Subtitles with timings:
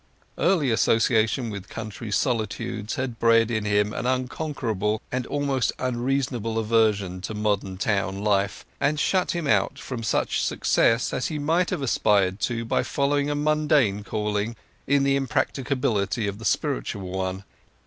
[0.39, 7.21] Early association with country solitudes had bred in him an unconquerable, and almost unreasonable, aversion
[7.21, 11.83] to modern town life, and shut him out from such success as he might have
[11.83, 14.55] aspired to by following a mundane calling
[14.87, 17.43] in the impracticability of the spiritual one.